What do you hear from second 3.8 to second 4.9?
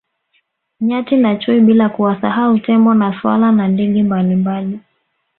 mbalimbali